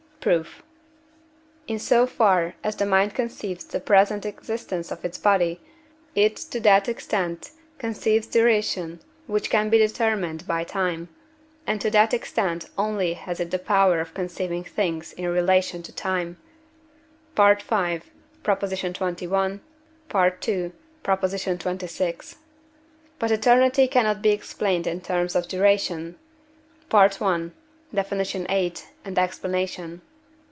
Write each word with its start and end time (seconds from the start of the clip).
Proof. 0.21 0.61
In 1.67 1.79
so 1.79 2.05
far 2.05 2.53
as 2.63 2.75
the 2.75 2.85
mind 2.85 3.15
conceives 3.15 3.65
the 3.65 3.79
present 3.79 4.23
existence 4.23 4.91
of 4.91 5.03
its 5.03 5.17
body, 5.17 5.59
it 6.13 6.35
to 6.35 6.59
that 6.59 6.87
extent 6.87 7.49
conceives 7.79 8.27
duration 8.27 8.99
which 9.25 9.49
can 9.49 9.71
be 9.71 9.79
determined 9.79 10.45
by 10.45 10.63
time, 10.63 11.09
and 11.65 11.81
to 11.81 11.89
that 11.89 12.13
extent 12.13 12.69
only 12.77 13.13
has 13.13 13.39
it 13.39 13.49
the 13.49 13.57
power 13.57 13.99
of 13.99 14.13
conceiving 14.13 14.63
things 14.63 15.11
in 15.13 15.27
relation 15.29 15.81
to 15.81 15.91
time 15.91 16.37
(V. 17.35 17.41
xxi. 17.41 18.03
II. 18.47 19.51
xxvi.). 21.03 22.35
But 23.17 23.31
eternity 23.31 23.87
cannot 23.87 24.21
be 24.21 24.29
explained 24.29 24.85
in 24.85 25.01
terms 25.01 25.35
of 25.35 25.47
duration 25.47 26.19
(I. 26.91 27.51
Def. 27.91 28.09
viii. 28.09 28.73
and 29.03 29.17
explanation). 29.17 30.01